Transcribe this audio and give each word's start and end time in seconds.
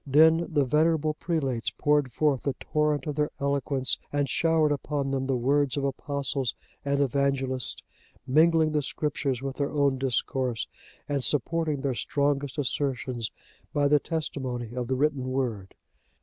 Then 0.07 0.47
the 0.51 0.65
venerable 0.65 1.13
prelates 1.13 1.69
poured 1.69 2.11
forth 2.11 2.41
the 2.41 2.53
torrent 2.59 3.05
of 3.05 3.13
their 3.13 3.29
eloquence 3.39 3.99
and 4.11 4.27
showered 4.27 4.71
upon 4.71 5.11
them 5.11 5.27
the 5.27 5.35
words 5.37 5.77
of 5.77 5.83
Apostles 5.83 6.55
and 6.83 6.99
Evangelists, 7.01 7.83
mingling 8.25 8.71
the 8.71 8.81
Scriptures 8.81 9.43
with 9.43 9.57
their 9.57 9.69
own 9.69 9.99
discourse 9.99 10.65
and 11.07 11.23
supporting 11.23 11.81
their 11.81 11.93
strongest 11.93 12.57
assertions 12.57 13.29
by 13.75 13.87
the 13.87 13.99
testimony 13.99 14.73
of 14.73 14.87
the 14.87 14.95
written 14.95 15.29
Word. 15.29 15.75